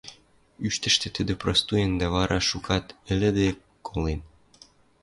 Ӱштӹштӹ 0.67 1.07
тӹдӹ 1.15 1.33
простуен 1.41 1.91
дӓ 1.99 2.07
вара 2.15 2.39
шукат 2.49 2.85
ӹлӹде, 3.13 3.49
колен... 3.87 4.21